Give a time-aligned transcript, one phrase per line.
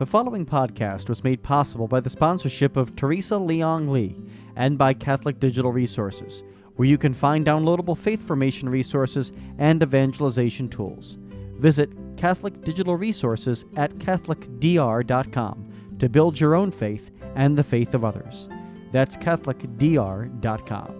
[0.00, 4.16] The following podcast was made possible by the sponsorship of Teresa Leong Lee
[4.56, 6.42] and by Catholic Digital Resources,
[6.76, 11.18] where you can find downloadable faith formation resources and evangelization tools.
[11.58, 18.02] Visit Catholic Digital Resources at CatholicDR.com to build your own faith and the faith of
[18.02, 18.48] others.
[18.92, 20.99] That's CatholicDR.com.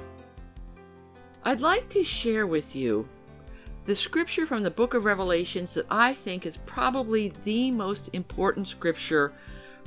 [1.43, 3.09] I'd like to share with you
[3.85, 8.67] the scripture from the book of Revelations that I think is probably the most important
[8.67, 9.33] scripture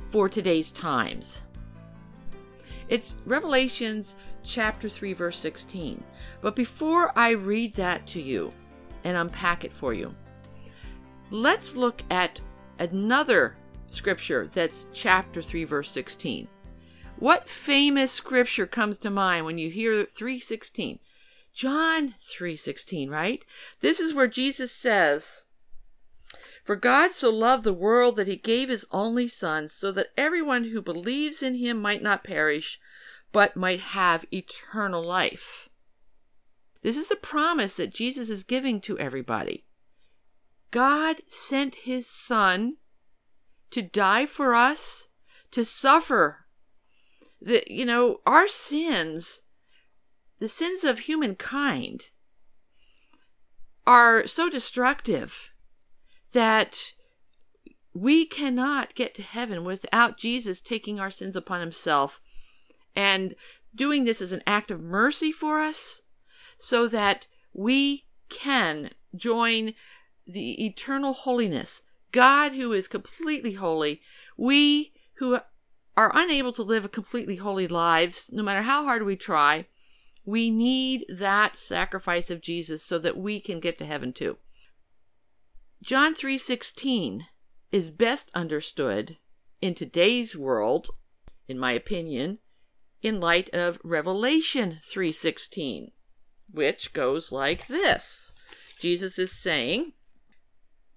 [0.09, 1.43] for today's times.
[2.89, 6.03] It's Revelations chapter 3, verse 16.
[6.41, 8.51] But before I read that to you
[9.05, 10.13] and unpack it for you,
[11.31, 12.41] let's look at
[12.79, 13.55] another
[13.91, 16.49] scripture that's chapter 3, verse 16.
[17.17, 20.99] What famous scripture comes to mind when you hear 316?
[21.55, 23.45] John 3:16, right?
[23.79, 25.45] This is where Jesus says,
[26.65, 30.65] "For God so loved the world that he gave his only son so that everyone
[30.65, 32.77] who believes in him might not perish
[33.31, 35.69] but might have eternal life."
[36.81, 39.65] This is the promise that Jesus is giving to everybody.
[40.71, 42.79] God sent his son
[43.71, 45.07] to die for us,
[45.51, 46.47] to suffer.
[47.39, 49.41] The, you know, our sins
[50.39, 52.09] the sins of humankind
[53.87, 55.51] are so destructive
[56.33, 56.93] that
[57.93, 62.19] we cannot get to heaven without Jesus taking our sins upon himself
[62.95, 63.35] and
[63.73, 66.01] doing this as an act of mercy for us
[66.57, 69.73] so that we can join
[70.27, 71.83] the eternal holiness.
[72.11, 74.01] God, who is completely holy,
[74.37, 75.39] we who
[75.95, 79.67] are unable to live a completely holy lives, no matter how hard we try,
[80.25, 84.37] we need that sacrifice of Jesus so that we can get to heaven too.
[85.83, 87.27] John 3:16
[87.71, 89.17] is best understood
[89.61, 90.89] in today's world,
[91.47, 92.39] in my opinion,
[93.01, 95.91] in light of Revelation 3:16,
[96.51, 98.33] which goes like this.
[98.79, 99.93] Jesus is saying,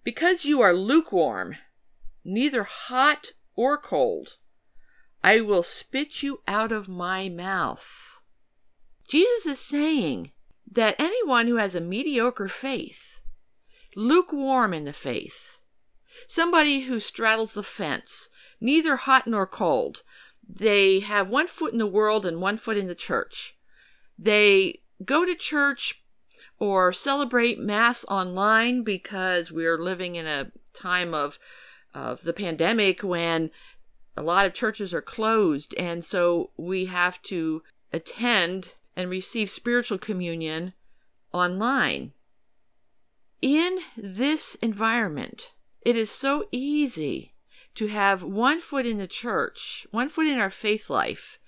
[0.04, 1.56] "Because you are lukewarm,
[2.24, 4.38] neither hot or cold,
[5.22, 8.17] I will spit you out of my mouth."
[9.08, 10.32] Jesus is saying
[10.70, 13.20] that anyone who has a mediocre faith,
[13.96, 15.60] lukewarm in the faith,
[16.26, 18.28] somebody who straddles the fence,
[18.60, 20.02] neither hot nor cold,
[20.46, 23.56] they have one foot in the world and one foot in the church.
[24.18, 26.02] They go to church
[26.58, 31.38] or celebrate Mass online because we're living in a time of,
[31.94, 33.50] of the pandemic when
[34.16, 35.74] a lot of churches are closed.
[35.78, 40.74] And so we have to attend and receive spiritual communion
[41.32, 42.12] online.
[43.40, 47.36] In this environment, it is so easy
[47.76, 51.38] to have one foot in the church, one foot in our faith life,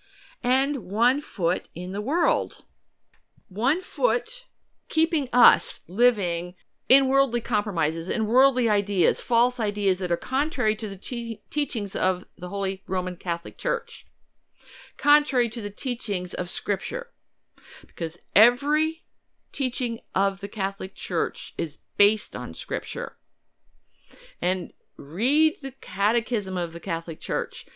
[0.45, 2.63] and one foot in the world.
[3.49, 4.47] One foot
[4.89, 6.55] keeping us living
[6.89, 11.97] in worldly compromises and worldly ideas, false ideas that are contrary to the te- teachings
[11.97, 14.07] of the Holy Roman Catholic Church,
[14.97, 17.09] contrary to the teachings of Scripture
[17.87, 19.03] because every
[19.53, 23.17] teaching of the Catholic Church is based on Scripture.
[24.41, 27.67] And read the Catechism of the Catholic Church.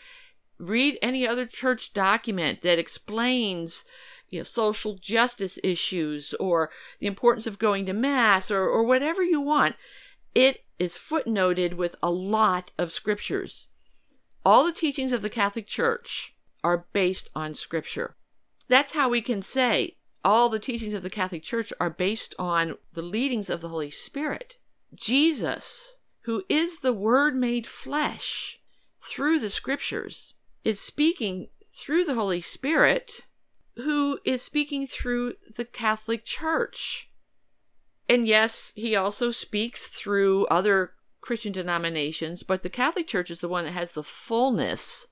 [0.57, 3.83] Read any other church document that explains
[4.29, 6.69] you know, social justice issues or
[6.99, 9.75] the importance of going to Mass or, or whatever you want.
[10.33, 13.67] It is footnoted with a lot of scriptures.
[14.45, 18.15] All the teachings of the Catholic Church are based on Scripture.
[18.67, 22.77] That's how we can say all the teachings of the Catholic Church are based on
[22.93, 24.57] the leadings of the Holy Spirit.
[24.93, 28.59] Jesus, who is the Word made flesh
[28.99, 30.33] through the Scriptures,
[30.63, 33.21] is speaking through the Holy Spirit,
[33.75, 37.11] who is speaking through the Catholic Church.
[38.09, 43.49] And yes, he also speaks through other Christian denominations, but the Catholic Church is the
[43.49, 45.07] one that has the fullness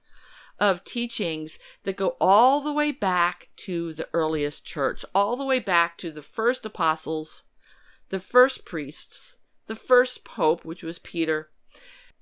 [0.60, 5.60] of teachings that go all the way back to the earliest church, all the way
[5.60, 7.44] back to the first apostles,
[8.10, 11.50] the first priests, the first pope, which was Peter,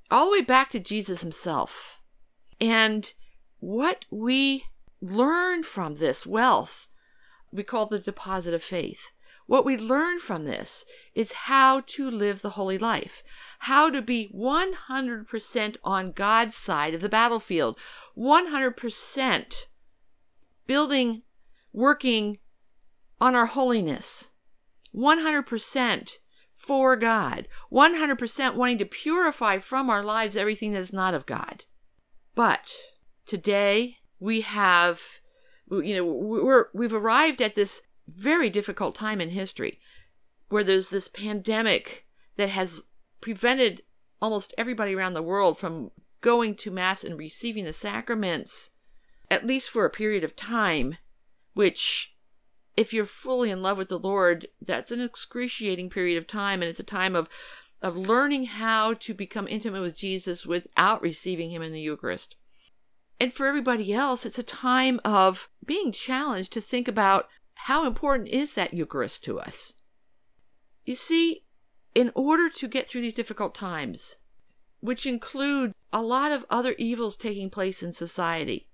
[0.10, 2.00] all the way back to Jesus himself.
[2.60, 3.14] And
[3.60, 4.66] what we
[5.02, 6.88] learn from this wealth,
[7.52, 9.12] we call the deposit of faith.
[9.48, 13.24] What we learn from this is how to live the holy life,
[13.60, 17.78] how to be 100% on God's side of the battlefield,
[18.18, 19.66] 100%
[20.68, 21.24] building,
[21.74, 22.38] working
[23.20, 24.30] on our holiness,
[24.96, 26.18] 100%
[26.54, 31.66] for God, 100% wanting to purify from our lives everything that is not of God.
[32.36, 32.74] But
[33.26, 35.02] today we have,
[35.70, 37.82] you know, we're, we've arrived at this
[38.14, 39.80] very difficult time in history
[40.50, 42.06] where there's this pandemic
[42.38, 42.84] that has
[43.22, 43.82] prevented
[44.22, 48.72] almost everybody around the world from going to Mass and receiving the sacraments,
[49.30, 50.98] at least for a period of time,
[51.54, 52.16] which,
[52.78, 56.70] if you're fully in love with the Lord, that's an excruciating period of time, and
[56.70, 57.30] it's a time of
[57.82, 62.36] of learning how to become intimate with Jesus without receiving him in the Eucharist.
[63.20, 67.28] And for everybody else, it's a time of being challenged to think about
[67.66, 69.76] how important is that Eucharist to us?
[70.84, 71.44] You see,
[71.94, 74.18] in order to get through these difficult times,
[74.80, 78.68] which include a lot of other evils taking place in society,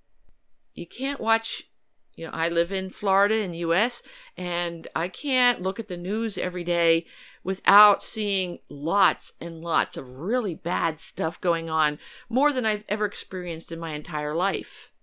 [0.73, 1.69] you can't watch.
[2.15, 4.03] You know, I live in Florida in the US,
[4.37, 7.05] and I can't look at the news every day
[7.43, 11.99] without seeing lots and lots of really bad stuff going on,
[12.29, 14.93] more than I've ever experienced in my entire life.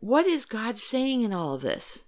[0.00, 2.04] What is God saying in all of this?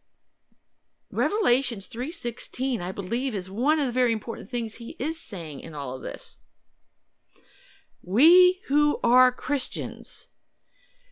[1.10, 5.74] Revelations 3:16 I believe is one of the very important things he is saying in
[5.74, 6.38] all of this.
[8.02, 10.28] We who are Christians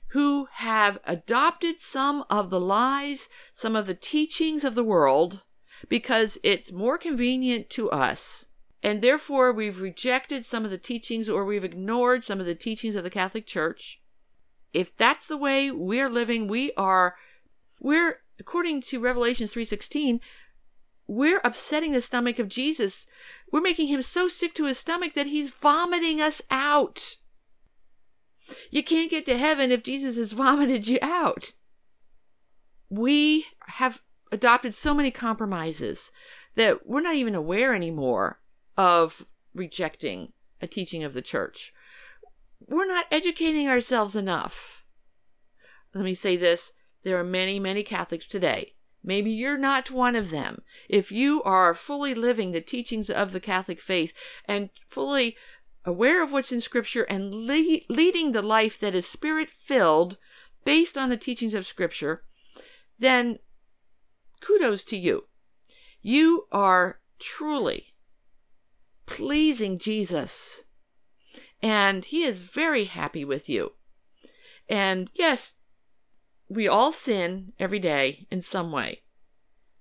[0.08, 5.42] who have adopted some of the lies, some of the teachings of the world
[5.88, 8.46] because it's more convenient to us.
[8.82, 12.94] And therefore, we've rejected some of the teachings or we've ignored some of the teachings
[12.94, 14.00] of the Catholic Church.
[14.72, 17.16] If that's the way we're living, we are
[17.80, 20.20] we're according to Revelations 3:16,
[21.06, 23.06] we're upsetting the stomach of Jesus.
[23.52, 27.16] We're making him so sick to his stomach that he's vomiting us out.
[28.70, 31.52] You can't get to heaven if Jesus has vomited you out.
[32.88, 34.02] We have
[34.32, 36.10] adopted so many compromises
[36.56, 38.40] that we're not even aware anymore
[38.76, 41.72] of rejecting a teaching of the church.
[42.60, 44.84] We're not educating ourselves enough.
[45.94, 46.72] Let me say this
[47.06, 48.74] there are many, many Catholics today.
[49.04, 50.62] Maybe you're not one of them.
[50.88, 54.12] If you are fully living the teachings of the Catholic faith
[54.46, 55.36] and fully
[55.84, 60.18] aware of what's in Scripture and le- leading the life that is spirit filled
[60.64, 62.24] based on the teachings of Scripture,
[62.98, 63.38] then
[64.40, 65.26] kudos to you.
[66.02, 67.94] You are truly
[69.06, 70.64] pleasing Jesus,
[71.62, 73.74] and He is very happy with you.
[74.68, 75.54] And yes,
[76.48, 79.02] we all sin every day in some way.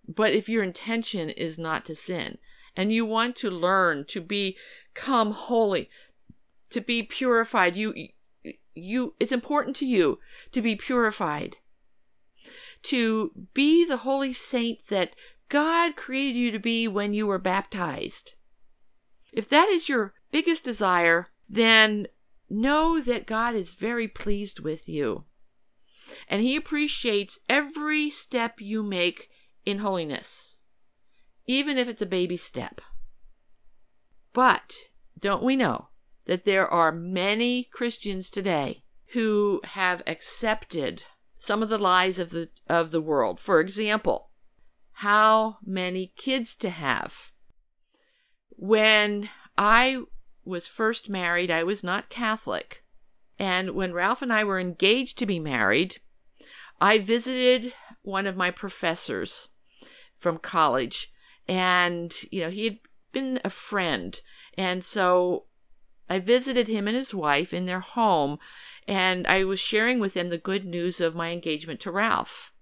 [0.08, 2.38] But if your intention is not to sin
[2.76, 5.90] and you want to learn to become holy,
[6.70, 7.94] to be purified, you
[8.74, 10.20] you it's important to you
[10.52, 11.58] to be purified.
[12.84, 15.16] To be the holy saint that
[15.50, 18.36] God created you to be when you were baptized.
[19.32, 22.08] If that is your biggest desire, then
[22.50, 25.26] know that God is very pleased with you
[26.28, 29.30] and He appreciates every step you make
[29.66, 30.64] in holiness,
[31.46, 32.82] even if it's a baby step.
[34.34, 34.76] But
[35.20, 35.90] don't we know
[36.26, 38.84] that there are many Christians today
[39.14, 41.04] who have accepted
[41.38, 43.40] some of the lies of the of the world.
[43.40, 44.32] For example,
[45.00, 47.32] how many kids to have.
[48.50, 50.02] When I
[50.46, 52.84] was first married, I was not Catholic.
[53.38, 56.00] And when Ralph and I were engaged to be married,
[56.80, 59.50] I visited one of my professors
[60.18, 61.12] from college,
[61.48, 62.80] and, you know, he had
[63.12, 64.20] been a friend.
[64.58, 65.46] And so
[66.10, 68.40] I visited him and his wife in their home,
[68.88, 72.54] and I was sharing with them the good news of my engagement to Ralph.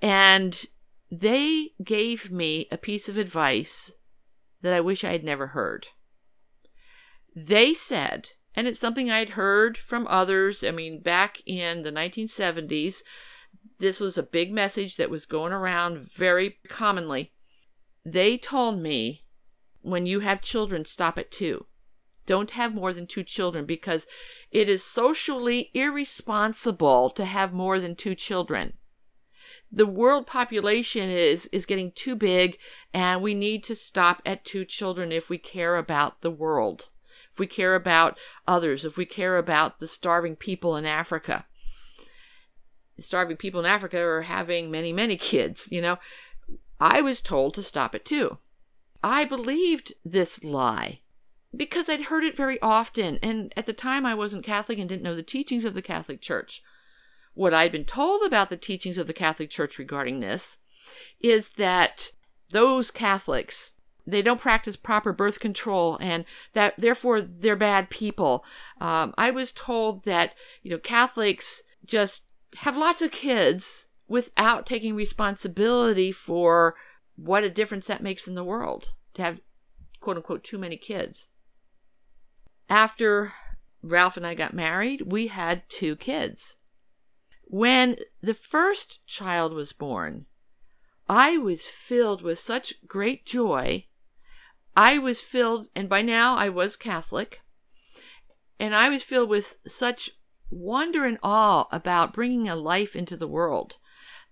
[0.00, 0.66] And
[1.10, 3.92] they gave me a piece of advice
[4.62, 5.88] that I wish I had never heard.
[7.34, 10.64] They said and it's something I'd heard from others.
[10.64, 13.02] I mean, back in the 1970s,
[13.78, 17.32] this was a big message that was going around very commonly.
[18.04, 19.24] They told me
[19.82, 21.66] when you have children, stop at two.
[22.26, 24.06] Don't have more than two children because
[24.50, 28.74] it is socially irresponsible to have more than two children.
[29.72, 32.58] the world population is is getting too big
[32.92, 36.88] and we need to stop at two children if we care about the world
[37.40, 38.16] we care about
[38.46, 41.46] others if we care about the starving people in africa.
[43.00, 45.98] Starving people in africa are having many many kids you know?
[46.78, 48.38] I was told to stop it too.
[49.02, 51.00] i believed this lie
[51.56, 55.02] because i'd heard it very often and at the time i wasn't catholic and didn't
[55.02, 56.62] know the teachings of the catholic church.
[57.34, 60.58] What I'd been told about the teachings of the Catholic Church regarding this
[61.20, 62.10] is that
[62.50, 63.72] those Catholics
[64.06, 68.44] they don't practice proper birth control and that therefore they're bad people
[68.80, 72.24] um, i was told that you know catholics just
[72.56, 76.74] have lots of kids without taking responsibility for
[77.16, 79.40] what a difference that makes in the world to have
[80.00, 81.28] quote unquote too many kids
[82.68, 83.32] after
[83.82, 86.56] ralph and i got married we had two kids
[87.52, 90.26] when the first child was born,
[91.08, 93.86] I was filled with such great joy.
[94.76, 97.42] I was filled, and by now I was Catholic,
[98.58, 100.10] and I was filled with such
[100.50, 103.76] wonder and awe about bringing a life into the world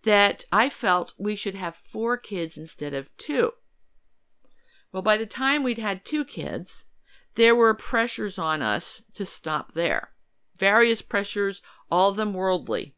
[0.05, 3.53] that I felt we should have four kids instead of two.
[4.93, 6.87] Well, by the time we'd had two kids,
[7.35, 10.11] there were pressures on us to stop there.
[10.59, 12.95] Various pressures, all of them worldly.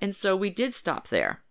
[0.00, 1.42] And so we did stop there.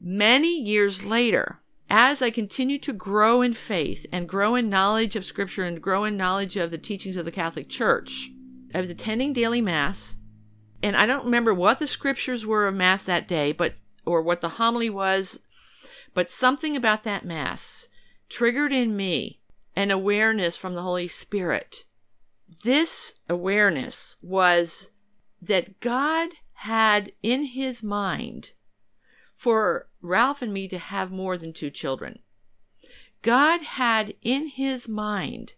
[0.00, 5.24] Many years later, as I continued to grow in faith and grow in knowledge of
[5.24, 8.30] Scripture and grow in knowledge of the teachings of the Catholic Church,
[8.74, 10.16] I was attending daily Mass,
[10.82, 13.74] and I don't remember what the scriptures were of Mass that day, but
[14.04, 15.40] or what the homily was,
[16.14, 17.88] but something about that Mass
[18.28, 19.40] triggered in me
[19.74, 21.84] an awareness from the Holy Spirit.
[22.64, 24.90] This awareness was
[25.40, 28.52] that God had in his mind
[29.36, 32.18] for Ralph and me to have more than two children.
[33.22, 35.54] God had in his mind,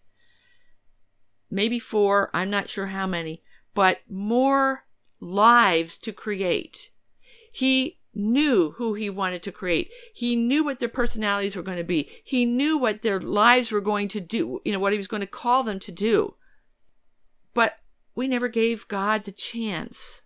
[1.49, 3.41] maybe four, I'm not sure how many,
[3.73, 4.85] but more
[5.19, 6.91] lives to create.
[7.51, 9.89] He knew who he wanted to create.
[10.13, 12.09] He knew what their personalities were going to be.
[12.23, 15.21] He knew what their lives were going to do, you know, what he was going
[15.21, 16.35] to call them to do.
[17.53, 17.77] But
[18.15, 20.23] we never gave God the chance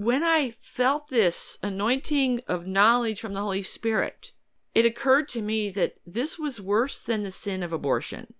[0.00, 4.32] when I felt this anointing of knowledge from the Holy Spirit,
[4.74, 8.32] it occurred to me that this was worse than the sin of abortion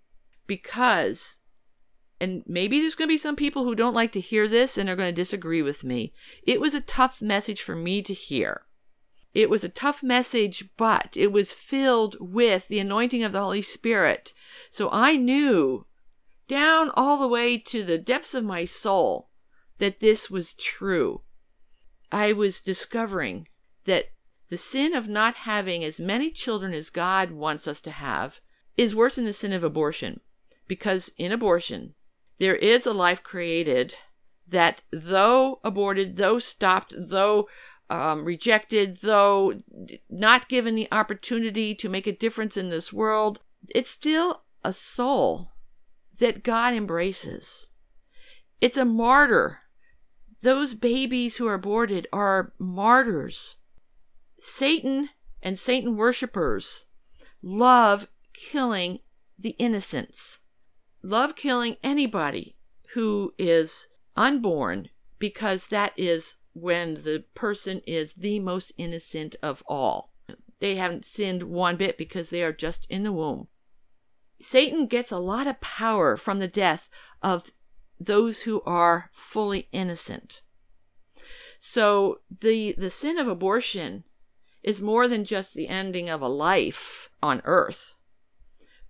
[0.46, 1.40] because,
[2.18, 4.88] and maybe there's going to be some people who don't like to hear this and
[4.88, 6.14] are going to disagree with me.
[6.44, 8.62] It was a tough message for me to hear.
[9.34, 13.60] It was a tough message, but it was filled with the anointing of the Holy
[13.60, 14.32] Spirit.
[14.70, 15.84] So I knew
[16.48, 19.28] down all the way to the depths of my soul
[19.76, 21.20] that this was true.
[22.12, 23.48] I was discovering
[23.84, 24.06] that
[24.48, 28.40] the sin of not having as many children as God wants us to have
[28.76, 30.20] is worse than the sin of abortion.
[30.66, 31.94] Because in abortion,
[32.38, 33.94] there is a life created
[34.48, 37.48] that, though aborted, though stopped, though
[37.88, 39.54] um, rejected, though
[40.08, 43.40] not given the opportunity to make a difference in this world,
[43.74, 45.52] it's still a soul
[46.18, 47.70] that God embraces.
[48.60, 49.60] It's a martyr
[50.42, 53.56] those babies who are aborted are martyrs.
[54.40, 55.10] Satan
[55.42, 56.86] and Satan worshippers
[57.42, 59.00] love killing
[59.38, 60.40] the innocents,
[61.02, 62.56] love killing anybody
[62.94, 70.12] who is unborn because that is when the person is the most innocent of all.
[70.58, 73.48] They haven't sinned one bit because they are just in the womb.
[74.40, 76.88] Satan gets a lot of power from the death
[77.22, 77.52] of
[78.00, 80.40] those who are fully innocent.
[81.58, 84.04] So the the sin of abortion
[84.62, 87.94] is more than just the ending of a life on earth,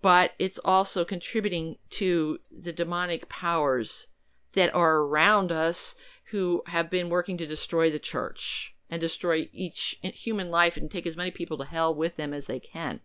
[0.00, 4.06] but it's also contributing to the demonic powers
[4.52, 5.96] that are around us
[6.30, 11.06] who have been working to destroy the church and destroy each human life and take
[11.06, 13.00] as many people to hell with them as they can.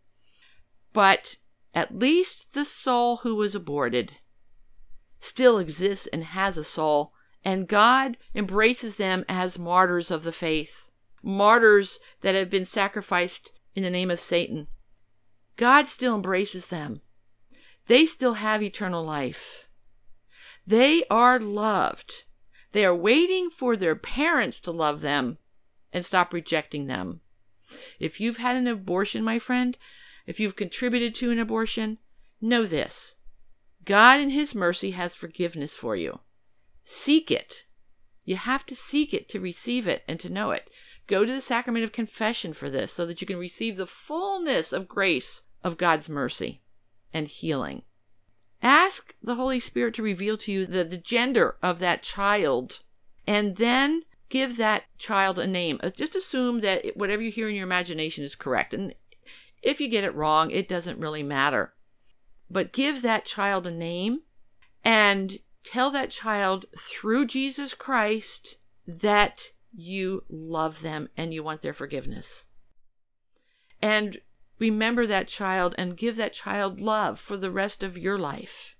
[0.93, 1.38] But
[1.74, 4.13] at least the soul who was aborted
[5.25, 7.12] still exists and has a soul,
[7.44, 10.89] and God embraces them as martyrs of the faith,
[11.24, 14.67] martyrs that have been sacrificed in the name of Satan.
[15.58, 17.01] God still embraces them.
[17.88, 19.67] They still have eternal life.
[20.65, 22.24] They are loved.
[22.72, 25.38] They are waiting for their parents to love them
[25.94, 27.22] and stop rejecting them.
[28.00, 29.77] If you've had an abortion, my friend,
[30.25, 32.00] if you've contributed to an abortion,
[32.41, 33.17] know this
[33.86, 36.20] God, in His mercy, has forgiveness for you.
[36.84, 37.65] Seek it.
[38.24, 40.70] You have to seek it to receive it and to know it.
[41.08, 44.74] Go to the sacrament of confession for this so that you can receive the fullness
[44.74, 46.62] of grace of God's mercy
[47.13, 47.84] and healing.
[48.63, 52.80] Ask the Holy Spirit to reveal to you the, the gender of that child
[53.27, 55.80] and then give that child a name.
[55.84, 58.74] Uh, just assume that whatever you hear in your imagination is correct.
[58.74, 58.96] And
[59.62, 61.75] if you get it wrong, it doesn't really matter.
[62.50, 64.22] But give that child a name
[64.84, 71.74] and tell that child through Jesus Christ that you love them and you want their
[71.74, 72.46] forgiveness.
[73.82, 74.18] And
[74.60, 78.75] remember that child and give that child love for the rest of your life.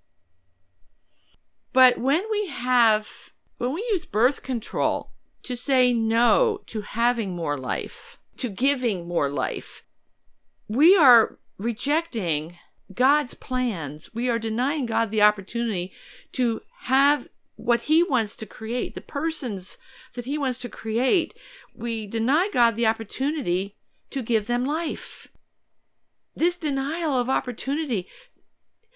[1.74, 5.12] But when we have, when we use birth control
[5.44, 9.84] to say no to having more life, to giving more life,
[10.68, 12.58] we are rejecting
[12.94, 14.14] God's plans.
[14.14, 15.92] We are denying God the opportunity
[16.34, 19.78] to have what He wants to create, the persons
[20.14, 21.34] that He wants to create.
[21.74, 23.76] We deny God the opportunity
[24.12, 25.28] to give them life.
[26.36, 28.08] This denial of opportunity,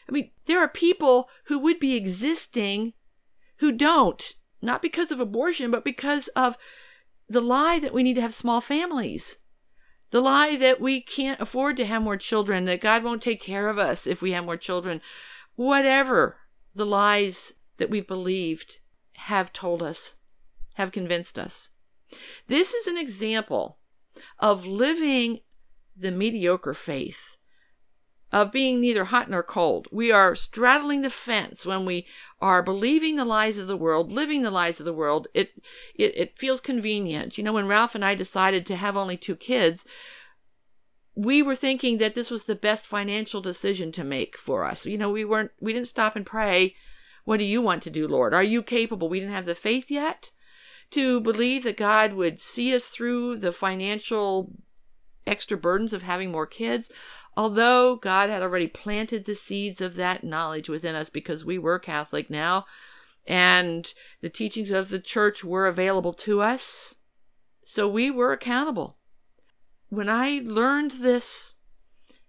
[0.08, 2.94] I mean, there are people who would be existing
[3.58, 6.58] who don't, not because of abortion, but because of
[7.28, 9.38] the lie that we need to have small families.
[10.12, 13.70] The lie that we can't afford to have more children, that God won't take care
[13.70, 15.02] of us if we have more children.
[15.56, 16.38] Whatever
[16.74, 18.80] the lies that we've believed
[19.18, 20.16] have told us,
[20.76, 21.72] have convinced us.
[22.48, 23.78] This is an example
[24.40, 25.40] of living
[25.96, 27.38] the mediocre faith,
[28.32, 29.88] of being neither hot nor cold.
[29.92, 32.08] We are straddling the fence when we
[32.42, 35.28] are believing the lies of the world, living the lies of the world.
[35.34, 35.54] It,
[35.96, 37.38] it, it feels convenient.
[37.38, 39.86] You know, when Ralph and I decided to have only two kids,
[41.16, 44.86] we were thinking that this was the best financial decision to make for us.
[44.86, 46.76] You know, we weren't, we didn't stop and pray,
[47.26, 48.34] What do you want to do, Lord?
[48.34, 49.10] Are you capable?
[49.10, 50.32] We didn't have the faith yet
[50.92, 54.54] to believe that God would see us through the financial
[55.30, 56.92] extra burdens of having more kids,
[57.38, 61.80] although God had already planted the seeds of that knowledge within us because we were
[61.80, 62.66] Catholic now
[63.30, 66.96] and the teachings of the church were available to us.
[67.64, 68.98] So we were accountable.
[69.90, 71.56] When I learned this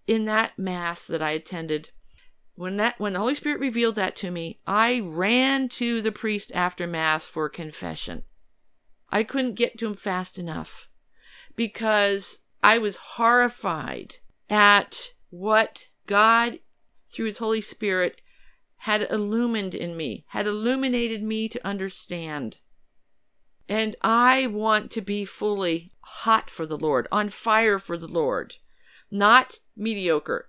[0.07, 1.91] in that mass that I attended,
[2.55, 6.53] when that when the Holy Spirit revealed that to me, I ran to the priest
[6.55, 8.25] after mass for confession.
[9.09, 10.89] I couldn't get to him fast enough
[11.57, 14.17] because I was horrified
[14.49, 16.59] at what God,
[17.11, 18.21] through His Holy Spirit,
[18.79, 22.59] had illumined in me, had illuminated me to understand.
[23.69, 28.57] And I want to be fully hot for the Lord, on fire for the Lord,
[29.11, 30.49] not mediocre,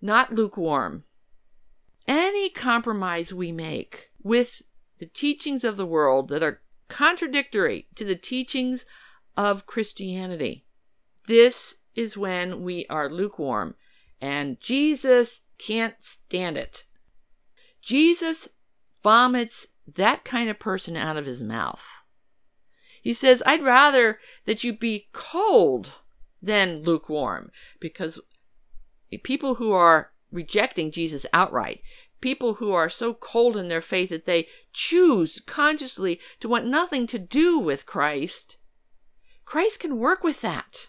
[0.00, 1.04] not lukewarm.
[2.08, 4.62] Any compromise we make with
[4.98, 8.86] the teachings of the world that are contradictory to the teachings
[9.36, 10.64] of Christianity
[11.26, 13.74] this is when we are lukewarm,
[14.20, 16.84] and Jesus can't stand it.
[17.80, 18.48] Jesus
[19.02, 21.84] vomits that kind of person out of his mouth.
[23.02, 25.92] He says, I'd rather that you be cold
[26.40, 28.20] than lukewarm, because
[29.22, 31.82] people who are rejecting Jesus outright,
[32.20, 37.06] people who are so cold in their faith that they choose consciously to want nothing
[37.08, 38.56] to do with Christ,
[39.44, 40.88] Christ can work with that.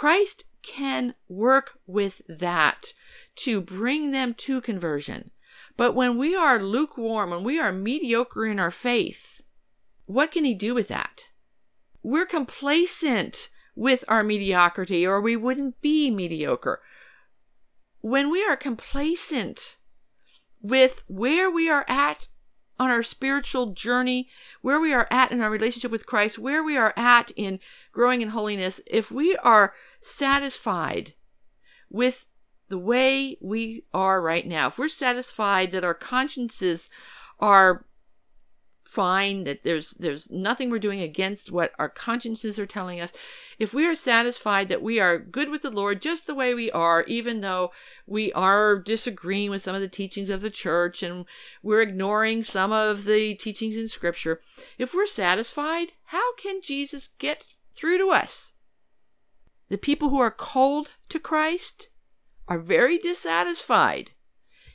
[0.00, 2.94] Christ can work with that
[3.36, 5.30] to bring them to conversion.
[5.76, 9.42] But when we are lukewarm, when we are mediocre in our faith,
[10.06, 11.24] what can he do with that?
[12.02, 16.80] We're complacent with our mediocrity, or we wouldn't be mediocre.
[18.00, 19.76] When we are complacent
[20.62, 22.28] with where we are at
[22.80, 24.26] on our spiritual journey,
[24.62, 27.60] where we are at in our relationship with Christ, where we are at in
[27.92, 31.12] growing in holiness, if we are satisfied
[31.90, 32.24] with
[32.70, 36.88] the way we are right now, if we're satisfied that our consciences
[37.38, 37.84] are
[38.90, 43.12] fine that there's there's nothing we're doing against what our consciences are telling us.
[43.58, 46.70] If we are satisfied that we are good with the lord just the way we
[46.72, 47.70] are even though
[48.06, 51.24] we are disagreeing with some of the teachings of the church and
[51.62, 54.40] we're ignoring some of the teachings in scripture
[54.78, 58.54] if we're satisfied how can jesus get through to us?
[59.68, 61.90] The people who are cold to christ
[62.48, 64.12] are very dissatisfied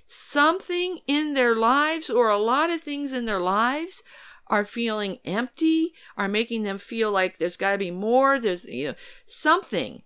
[0.08, 4.04] something in their lives or a lot of things in their lives
[4.48, 8.89] are feeling empty, are making them feel like there's got to be more, there's you
[8.89, 10.04] know something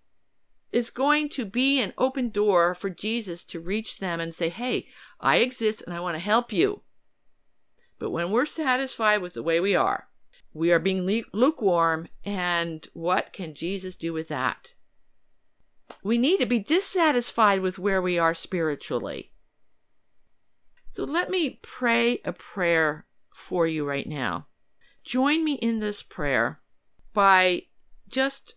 [0.71, 4.87] is going to be an open door for Jesus to reach them and say, "Hey,
[5.19, 6.83] I exist and I want to help you."
[7.97, 10.07] But when we're satisfied with the way we are,
[10.53, 14.73] we are being le- lukewarm, and what can Jesus do with that?
[16.03, 19.33] We need to be dissatisfied with where we are spiritually.
[20.91, 24.47] So let me pray a prayer for you right now.
[25.03, 26.59] Join me in this prayer
[27.13, 27.63] by
[28.07, 28.55] just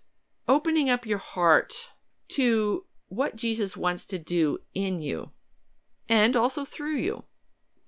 [0.48, 1.90] opening up your heart
[2.28, 5.30] to what Jesus wants to do in you
[6.08, 7.24] and also through you.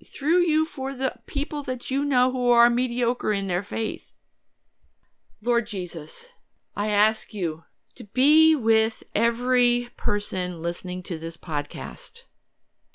[0.04, 4.12] Through you for the people that you know who are mediocre in their faith.
[5.42, 6.28] Lord Jesus,
[6.76, 12.24] I ask you to be with every person listening to this podcast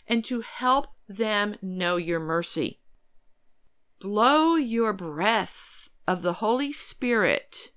[0.10, 2.82] and to help them know your mercy.
[4.00, 7.72] Blow your breath of the Holy Spirit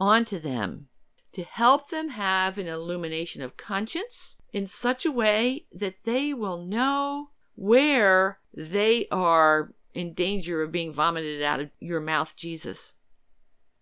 [0.00, 0.88] onto them
[1.32, 6.64] to help them have an illumination of conscience in such a way that they will
[6.64, 12.94] know where they are in danger of being vomited out of your mouth, Jesus.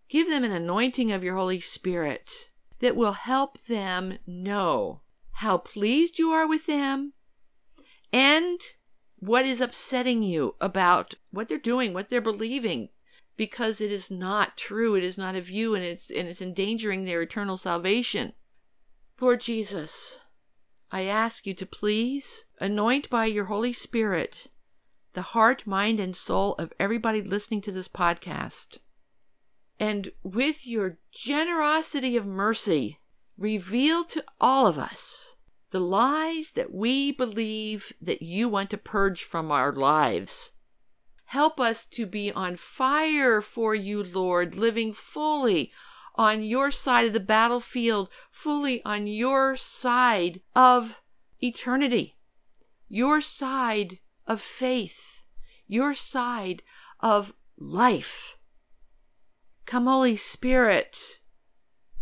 [0.08, 6.18] Give them an anointing of your Holy Spirit that will help them know how pleased
[6.18, 7.12] you are with them
[8.16, 8.58] and
[9.18, 12.88] what is upsetting you about what they're doing, what they're believing,
[13.36, 17.04] because it is not true, it is not of you, and it's and it's endangering
[17.04, 18.32] their eternal salvation.
[19.20, 20.20] Lord Jesus,
[20.90, 24.46] I ask you to please anoint by your Holy Spirit
[25.12, 28.78] the heart, mind, and soul of everybody listening to this podcast.
[29.78, 32.98] And with your generosity of mercy,
[33.36, 35.35] reveal to all of us
[35.70, 40.52] the lies that we believe that you want to purge from our lives.
[41.26, 45.72] Help us to be on fire for you, Lord, living fully
[46.14, 51.00] on your side of the battlefield, fully on your side of
[51.40, 52.16] eternity,
[52.88, 55.24] your side of faith,
[55.66, 56.62] your side
[57.00, 58.38] of life.
[59.66, 61.18] Come, Holy Spirit.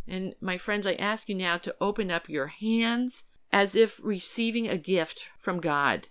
[0.07, 3.25] And my friends, I ask you now to open up your hands
[3.55, 6.09] as if receiving a gift from God.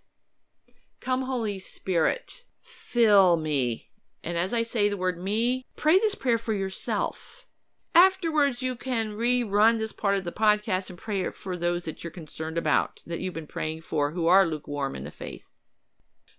[1.01, 3.89] Come, Holy Spirit, fill me.
[4.23, 7.45] And as I say the word me, pray this prayer for yourself.
[7.93, 12.01] Afterwards, you can rerun this part of the podcast and pray it for those that
[12.01, 15.49] you're concerned about, that you've been praying for, who are lukewarm in the faith.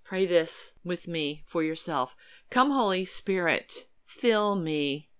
[0.04, 2.16] Pray this with me for yourself.
[2.48, 5.10] Come, Holy Spirit, fill me.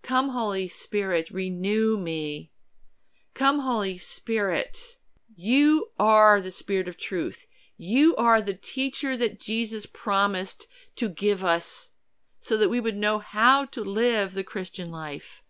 [0.00, 2.50] Come, Holy Spirit, renew me.
[3.34, 4.96] Come, Holy Spirit,
[5.40, 7.46] you are the Spirit of truth.
[7.76, 11.92] You are the teacher that Jesus promised to give us
[12.40, 15.44] so that we would know how to live the Christian life.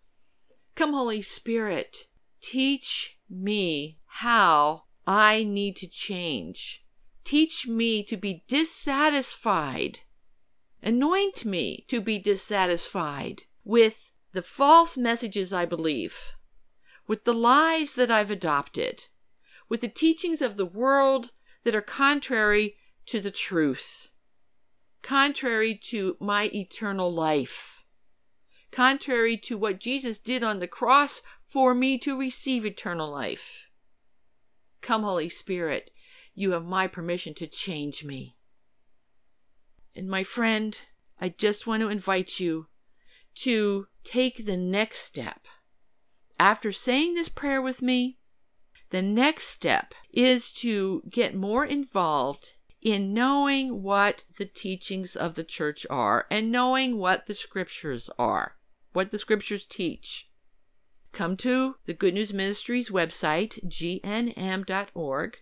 [0.75, 2.05] Come, Holy Spirit,
[2.39, 6.85] teach me how I need to change.
[7.23, 10.01] Teach me to be dissatisfied.
[10.83, 16.15] Anoint me to be dissatisfied with the false messages I believe,
[17.07, 19.05] with the lies that I've adopted,
[19.69, 21.31] with the teachings of the world
[21.63, 24.11] that are contrary to the truth,
[25.01, 27.83] contrary to my eternal life,
[28.71, 33.67] contrary to what Jesus did on the cross for me to receive eternal life.
[34.81, 35.91] Come, Holy Spirit,
[36.33, 38.35] you have my permission to change me.
[39.95, 40.79] And my friend,
[41.19, 42.67] I just want to invite you
[43.35, 45.41] to take the next step.
[46.39, 48.18] After saying this prayer with me,
[48.91, 55.43] the next step is to get more involved in knowing what the teachings of the
[55.43, 58.55] church are and knowing what the scriptures are,
[58.93, 60.27] what the scriptures teach.
[61.11, 65.37] Come to the Good News Ministries website, gnm.org.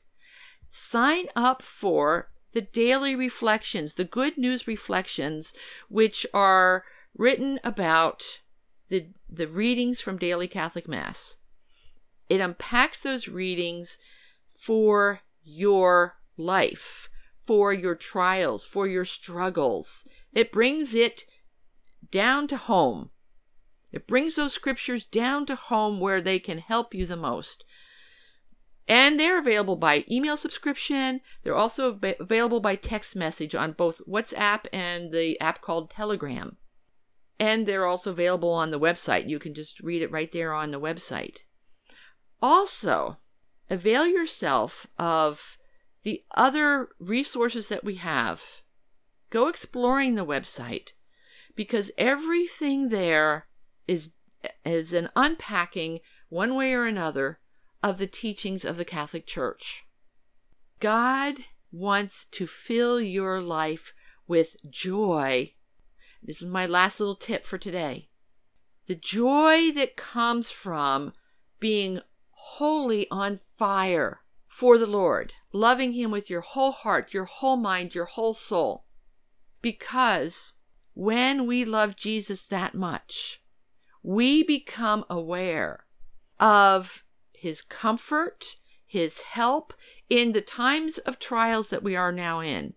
[0.69, 5.53] Sign up for the daily reflections, the Good News reflections,
[5.89, 6.83] which are
[7.15, 8.41] written about
[8.89, 11.38] the, the readings from daily Catholic Mass.
[12.29, 13.97] It unpacks those readings
[14.57, 17.09] for your life,
[17.45, 20.07] for your trials, for your struggles.
[20.33, 21.23] It brings it
[22.11, 23.11] down to home.
[23.91, 27.63] It brings those scriptures down to home where they can help you the most.
[28.87, 31.21] And they're available by email subscription.
[31.43, 36.57] They're also available by text message on both WhatsApp and the app called Telegram.
[37.39, 39.29] And they're also available on the website.
[39.29, 41.39] You can just read it right there on the website.
[42.41, 43.17] Also,
[43.69, 45.58] avail yourself of
[46.04, 48.62] the other resources that we have.
[49.30, 50.93] Go exploring the website
[51.56, 53.47] because everything there
[53.88, 54.13] is
[54.63, 57.39] is an unpacking one way or another
[57.84, 59.86] of the teachings of the Catholic Church.
[60.80, 61.39] God
[61.71, 63.93] wants to fill your life
[64.28, 65.54] with joy
[66.21, 68.10] This is my last little tip for today.
[68.88, 71.13] The joy that comes from
[71.60, 72.02] being
[72.55, 77.93] wholly on fire for the Lord, loving Him with your whole heart, your whole mind,
[77.93, 78.86] your whole soul.
[79.62, 80.55] Because
[80.93, 83.41] when we love Jesus that much,
[84.01, 85.86] we become aware
[86.39, 88.55] of His comfort,
[88.86, 89.73] His help
[90.10, 92.73] in the times of trials that we are now in.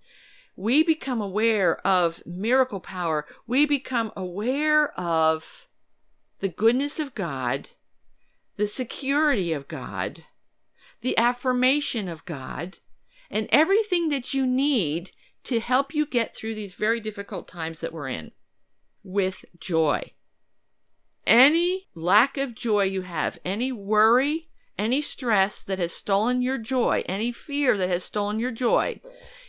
[0.57, 3.25] We become aware of miracle power.
[3.47, 5.69] We become aware of
[6.41, 7.71] the goodness of God,
[8.61, 10.25] the security of God,
[11.01, 12.77] the affirmation of God,
[13.31, 15.13] and everything that you need
[15.45, 18.33] to help you get through these very difficult times that we're in
[19.03, 20.13] with joy.
[21.27, 27.03] Any lack of joy you have, any worry, any stress that has stolen your joy,
[27.07, 29.01] any fear that has stolen your joy,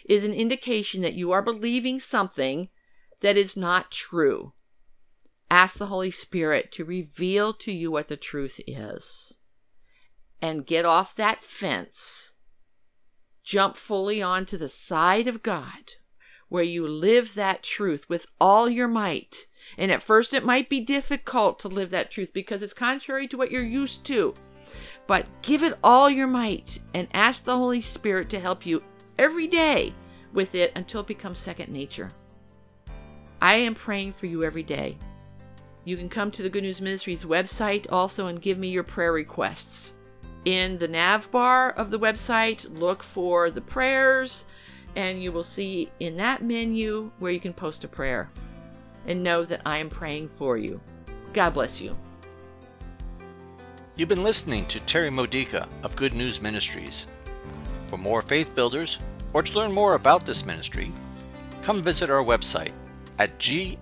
[0.06, 2.70] is an indication that you are believing something
[3.20, 4.54] that is not true.
[5.52, 9.38] Ask the Holy Spirit to reveal to you what the truth is.
[10.42, 12.36] And get off that fence.
[13.44, 15.96] Jump fully onto the side of God
[16.48, 19.46] where you live that truth with all your might.
[19.78, 23.38] And at first, it might be difficult to live that truth because it's contrary to
[23.38, 24.34] what you're used to.
[25.06, 28.84] But give it all your might and ask the Holy Spirit to help you
[29.20, 29.94] every day
[30.32, 32.14] with it until it becomes second nature.
[33.42, 34.98] I am praying for you every day.
[35.84, 39.12] You can come to the Good News Ministries website also and give me your prayer
[39.12, 39.96] requests.
[40.46, 44.46] In the nav bar of the website, look for the prayers,
[44.96, 48.30] and you will see in that menu where you can post a prayer.
[49.08, 50.80] And know that I am praying for you.
[51.34, 51.98] God bless you.
[53.96, 57.08] You've been listening to Terry Modica of Good News Ministries.
[57.88, 59.00] For more faith builders,
[59.34, 60.92] or to learn more about this ministry,
[61.64, 62.74] come visit our website
[63.18, 63.82] at gnm.org.